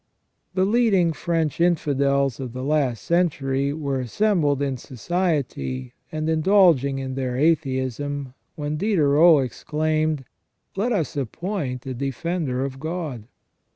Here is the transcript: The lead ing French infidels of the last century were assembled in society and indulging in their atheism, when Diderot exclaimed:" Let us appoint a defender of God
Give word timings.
The 0.55 0.65
lead 0.65 0.95
ing 0.95 1.13
French 1.13 1.61
infidels 1.61 2.39
of 2.39 2.53
the 2.53 2.63
last 2.63 3.03
century 3.03 3.71
were 3.71 3.99
assembled 3.99 4.59
in 4.59 4.75
society 4.77 5.93
and 6.11 6.27
indulging 6.27 6.97
in 6.97 7.13
their 7.13 7.37
atheism, 7.37 8.33
when 8.55 8.77
Diderot 8.77 9.45
exclaimed:" 9.45 10.25
Let 10.75 10.91
us 10.91 11.15
appoint 11.15 11.85
a 11.85 11.93
defender 11.93 12.65
of 12.65 12.79
God 12.79 13.27